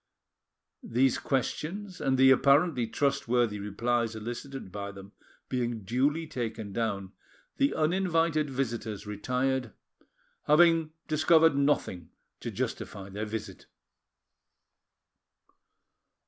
[0.81, 5.11] These questions and the apparently trustworthy replies elicited by them
[5.47, 7.11] being duly taken down,
[7.57, 9.73] the uninvited visitors retired,
[10.45, 12.09] having discovered nothing
[12.39, 13.67] to justify their visit.